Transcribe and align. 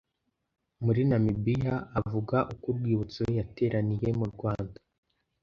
muri 0.83 1.01
Namibiya 1.09 1.75
avuga 1.99 2.37
uko 2.53 2.65
Urwibutso 2.71 3.21
yateraniye 3.37 4.09
murwanda 4.19 4.79